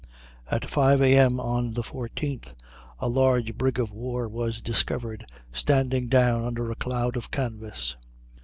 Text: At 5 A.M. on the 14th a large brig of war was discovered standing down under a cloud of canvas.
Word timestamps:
At 0.49 0.67
5 0.67 0.99
A.M. 1.03 1.39
on 1.39 1.75
the 1.75 1.83
14th 1.83 2.55
a 2.97 3.07
large 3.07 3.53
brig 3.55 3.77
of 3.79 3.91
war 3.91 4.27
was 4.27 4.59
discovered 4.59 5.29
standing 5.53 6.07
down 6.07 6.41
under 6.43 6.71
a 6.71 6.75
cloud 6.75 7.15
of 7.15 7.29
canvas. 7.29 7.97